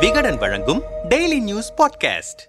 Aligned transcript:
விகடன் 0.00 0.36
வழங்கும் 0.36 0.82
daily 1.08 1.40
news 1.40 1.74
podcast 1.76 2.46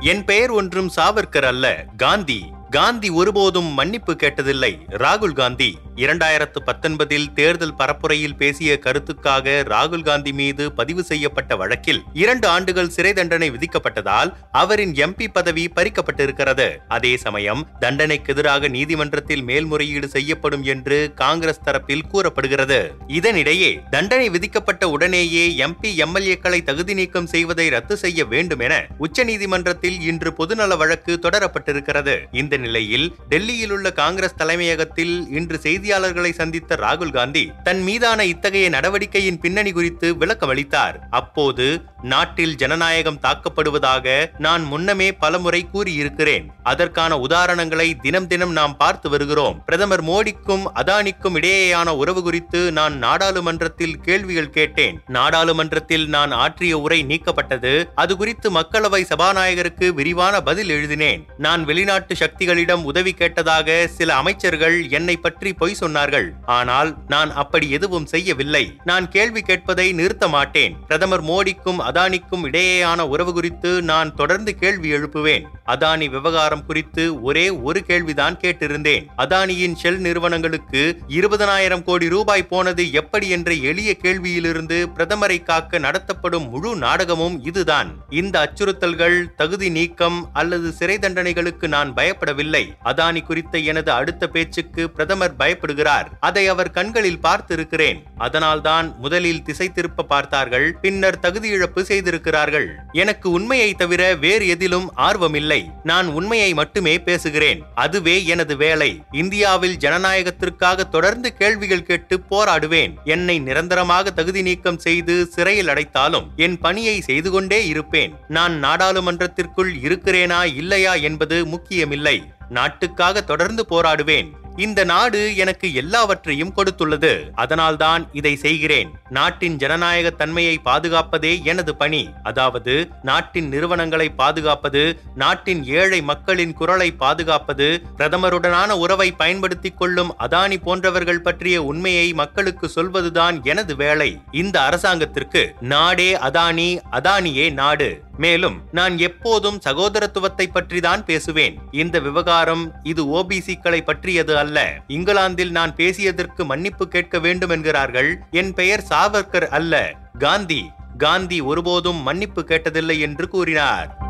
என் 0.00 0.24
பெயர் 0.24 0.50
ஒன்றும் 0.50 0.90
சாவர்கர் 0.96 1.44
அல்ல 1.44 1.84
காந்தி. 1.96 2.52
காந்தி 2.70 3.10
ஒருபோதும் 3.10 3.64
மன்னிப்பு 3.64 4.12
கேட்டதில்லை. 4.12 4.78
ராகுல் 4.90 5.32
காந்தி. 5.32 5.78
இரண்டாயிரத்து 6.02 6.58
பத்தொன்பதில் 6.68 7.26
தேர்தல் 7.34 7.74
பரப்புரையில் 7.78 8.36
பேசிய 8.40 8.70
கருத்துக்காக 8.84 9.54
ராகுல் 9.72 10.04
காந்தி 10.08 10.32
மீது 10.40 10.64
பதிவு 10.72 11.02
செய்யப்பட்ட 11.10 11.56
வழக்கில் 11.56 12.00
இரண்டு 12.22 12.48
ஆண்டுகள் 12.48 12.90
சிறை 12.96 13.12
தண்டனை 13.12 13.48
விதிக்கப்பட்டதால் 13.50 14.30
அவரின் 14.62 14.92
எம்பி 15.04 15.26
பதவி 15.36 15.64
பறிக்கப்பட்டிருக்கிறது. 15.76 16.66
அதே 16.88 17.12
சமயம் 17.16 17.62
தண்டனைக்கு 17.80 18.32
எதிராக 18.34 18.68
நீதிமன்றத்தில் 18.68 19.42
மேல்முறையீடு 19.42 20.08
செய்யப்படும் 20.08 20.62
என்று 20.74 20.98
காங்கிரஸ் 21.14 21.62
தரப்பில் 21.64 22.06
கூறப்படுகிறது. 22.12 22.80
இதனிடையே 23.18 23.72
தண்டனை 23.90 24.28
விதிக்கப்பட்ட 24.28 24.90
உடனேயே 24.96 25.46
எம்பி 25.66 25.92
எம்எல்ஏக்களை 26.06 26.60
தகுதி 26.70 26.94
நீக்கம் 26.94 27.30
செய்வதை 27.34 27.68
ரத்து 27.76 27.96
செய்ய 27.96 28.24
வேண்டும் 28.34 28.64
என 28.68 28.74
உச்சநீதிமன்றத்தில் 29.06 29.98
இன்று 30.10 30.32
பொதுநல 30.32 30.76
வழக்கு 30.76 31.18
தொடரப்பட்டிருக்கிறது. 31.22 32.16
இந்த 32.42 32.56
நிலையில் 32.56 33.08
டெல்லியில் 33.28 33.70
உள்ள 33.70 33.92
காங்கிரஸ் 34.02 34.38
தலைமையகத்தில் 34.42 35.16
இன்று 35.40 35.58
செய்தி 35.66 35.84
செய்தியாளர்களை 35.86 36.30
சந்தித்த 36.38 36.76
ராகுல் 36.82 37.12
காந்தி 37.16 37.42
தன் 37.66 37.82
மீதான 37.88 38.20
இத்தகைய 38.30 38.66
நடவடிக்கையின் 38.74 39.38
பின்னணி 39.42 39.72
குறித்து 39.76 40.06
விளக்கம் 40.20 40.52
அளித்தார் 40.52 40.96
அப்போது 41.18 41.66
நாட்டில் 42.12 42.54
ஜனநாயகம் 42.60 43.20
தாக்கப்படுவதாக 43.26 44.06
நான் 44.44 44.62
முன்னமே 44.72 45.08
பலமுறை 45.22 45.60
கூறியிருக்கிறேன். 45.72 46.46
அதற்கான 46.70 47.12
உதாரணங்களை 47.26 47.86
தினம் 48.04 48.28
தினம் 48.32 48.54
நாம் 48.58 48.74
பார்த்து 48.82 49.06
வருகிறோம். 49.12 49.56
பிரதமர் 49.68 50.04
மோடிக்கும் 50.10 50.64
அதானிக்கும் 50.82 51.36
இடையேயான 51.40 51.94
உறவு 52.02 52.22
குறித்து 52.26 52.60
நான் 52.78 52.96
நாடாளுமன்றத்தில் 53.04 53.96
கேள்விகள் 54.08 54.52
கேட்டேன். 54.58 54.98
நாடாளுமன்றத்தில் 55.18 56.06
நான் 56.16 56.34
ஆற்றிய 56.44 56.74
உரை 56.86 57.00
நீக்கப்பட்டது. 57.12 57.74
அது 58.04 58.12
குறித்து 58.22 58.50
மக்களவை 58.58 59.02
சபாநாயகருக்கு 59.12 59.88
விரிவான 60.00 60.34
பதில் 60.50 60.72
எழுதினேன். 60.78 61.24
நான் 61.46 61.64
வெளிநாட்டு 61.70 62.16
சக்திகளிடம் 62.24 62.86
உதவி 62.92 63.14
கேட்டதாக 63.22 63.78
சில 63.98 64.10
அமைச்சர்கள் 64.22 64.78
என்னை 64.98 65.18
பற்றி 65.26 65.52
பொய் 65.62 65.75
சொன்னார்கள். 65.80 66.28
ஆனால் 66.58 66.90
நான் 67.06 67.32
அப்படி 67.34 67.70
எதுவும் 67.70 68.06
செய்யவில்லை. 68.06 68.64
நான் 68.84 69.08
கேள்வி 69.08 69.42
கேட்பதை 69.46 69.86
நிறுத்த 69.92 70.28
மாட்டேன். 70.28 70.76
பிரதமர் 70.86 71.24
மோடிக்கும் 71.24 71.80
அதானிக்கும் 71.88 72.44
இடையேயான 72.50 73.00
உறவு 73.00 73.32
குறித்து 73.32 73.82
நான் 73.82 74.14
தொடர்ந்து 74.14 74.54
கேள்வி 74.54 74.92
எழுப்புவேன். 74.92 75.46
அதானி 75.66 76.08
விவகாரம் 76.10 76.66
குறித்து 76.66 77.22
ஒரே 77.22 77.50
ஒரு 77.50 77.82
கேள்விதான் 77.84 78.36
கேட்டிருந்தேன். 78.36 79.06
அதானியின் 79.18 79.76
ஷெல் 79.82 80.00
நிறுவனங்களுக்கு 80.06 80.82
இருபதனாயிரம் 81.08 81.84
கோடி 81.84 82.08
ரூபாய் 82.08 82.46
போனது 82.46 82.92
எப்படி 82.92 83.28
என்ற 83.28 83.52
எளிய 83.52 83.96
கேள்வியிலிருந்து 84.02 84.78
பிரதமரை 84.96 85.42
காக்க 85.42 85.78
நடத்தப்படும் 85.78 86.48
முழு 86.50 86.76
நாடகமும் 86.76 87.44
இதுதான். 87.44 87.90
இந்த 88.10 88.36
அச்சுறுத்தல்கள் 88.44 89.16
தகுதி 89.36 89.70
நீக்கம் 89.70 90.18
அல்லது 90.32 90.72
சிறை 90.72 90.98
தண்டனைகளுக்கு 90.98 91.66
நான் 91.66 91.94
பயப்படவில்லை. 91.94 92.64
அதானி 92.84 93.22
குறித்த 93.24 93.58
எனது 93.58 93.92
அடுத்த 93.92 94.28
பேச்சுக்கு 94.28 94.90
பிரதமர் 94.90 95.36
பயப்பட 95.36 95.65
பயப்படுகிறார் 95.66 96.06
அதை 96.20 96.48
அவர் 96.48 96.70
கண்களில் 96.70 97.18
பார்த்திருக்கிறேன். 97.22 98.02
அதனால்தான் 98.18 98.94
முதலில் 98.98 99.42
திசை 99.42 99.72
திருப்ப 99.72 100.02
பார்த்தார்கள் 100.02 100.78
பின்னர் 100.80 101.18
தகுதி 101.18 101.48
இழப்பு 101.48 101.84
செய்திருக்கிறார்கள். 101.84 102.68
எனக்கு 102.92 103.30
உண்மையை 103.30 103.74
தவிர 103.74 104.14
வேறு 104.14 104.48
எதிலும் 104.48 104.92
ஆர்வமில்லை. 104.96 105.64
நான் 105.82 106.06
உண்மையை 106.06 106.54
மட்டுமே 106.54 106.98
பேசுகிறேன். 106.98 107.62
அதுவே 107.74 108.24
எனது 108.24 108.56
வேலை. 108.56 109.02
இந்தியாவில் 109.12 109.76
ஜனநாயகத்திற்காக 109.76 110.88
தொடர்ந்து 110.88 111.36
கேள்விகள் 111.36 111.82
கேட்டு 111.82 112.20
போராடுவேன். 112.30 112.94
என்னை 113.04 113.38
நிரந்தரமாக 113.38 114.10
தகுதி 114.10 114.42
நீக்கம் 114.42 114.78
செய்து 114.78 115.26
சிறையில் 115.26 115.68
அடைத்தாலும் 115.68 116.26
என் 116.36 116.58
பணியை 116.58 117.00
செய்து 117.00 117.30
கொண்டே 117.30 117.66
இருப்பேன். 117.66 118.14
நான் 118.28 118.64
நாடாளுமன்றத்திற்குள் 118.64 119.72
இருக்கிறேனா 119.82 120.54
இல்லையா 120.54 120.94
என்பது 120.94 121.46
முக்கியமில்லை. 121.46 122.22
நாட்டுக்காக 122.48 123.20
தொடர்ந்து 123.20 123.66
போராடுவேன். 123.70 124.28
இந்த 124.56 124.84
நாடு 124.84 125.36
எனக்கு 125.36 125.74
எல்லாவற்றையும் 125.74 126.54
கொடுத்துள்ளது. 126.56 127.30
அதனால்தான் 127.34 128.08
இதை 128.12 128.36
செய்கிறேன். 128.36 128.90
நாட்டின் 129.10 129.56
ஜனநாயக 129.56 130.10
தன்மையை 130.10 130.60
பாதுகாப்பதே 130.64 131.44
எனது 131.44 131.76
பணி. 131.76 132.08
அதாவது 132.22 132.88
நாட்டின் 133.02 133.48
நிறுவனங்களை 133.48 134.08
பாதுகாப்பது 134.10 135.00
நாட்டின் 135.14 135.64
ஏழை 135.64 136.02
மக்களின் 136.02 136.52
குரலை 136.52 136.92
பாதுகாப்பது 136.92 137.82
பிரதமருடனான 137.98 138.68
உறவை 138.68 139.12
பயன்படுத்திக் 139.12 139.78
கொள்ளும் 139.78 140.14
அதானி 140.18 140.56
போன்றவர்கள் 140.62 141.20
பற்றிய 141.20 141.62
உண்மையை 141.62 142.12
மக்களுக்கு 142.12 142.68
சொல்வதுதான் 142.68 143.44
எனது 143.44 143.76
வேலை. 143.76 144.20
இந்த 144.30 144.60
அரசாங்கத்திற்கு 144.60 145.54
நாடே 145.60 146.14
அதானி 146.16 146.78
அதானியே 146.92 147.52
நாடு. 147.52 148.02
மேலும் 148.18 148.62
நான் 148.72 148.98
எப்போதும் 148.98 149.60
சகோதரத்துவத்தை 149.64 150.46
பற்றி 150.52 150.80
தான் 150.80 151.04
பேசுவேன். 151.04 151.58
இந்த 151.70 151.98
விவகாரம் 151.98 152.72
இது 152.82 153.04
ஓபிசிக்களை 153.04 153.80
பற்றியது 153.80 154.38
அல்ல. 154.38 154.78
இங்கிலாந்தில் 154.88 155.50
நான் 155.50 155.74
பேசியதற்கு 155.74 156.44
மன்னிப்பு 156.44 156.88
கேட்க 156.88 157.18
வேண்டும் 157.18 157.50
என்கிறார்கள். 157.50 158.18
என் 158.30 158.54
பெயர் 158.54 158.84
சாவர்கர் 158.90 159.48
அல்ல. 159.48 159.94
காந்தி. 160.18 160.70
காந்தி 160.98 161.40
ஒருபோதும் 161.40 162.02
மன்னிப்பு 162.02 162.44
கேட்டதில்லை 162.48 162.98
என்று 162.98 163.28
கூறினார். 163.28 164.05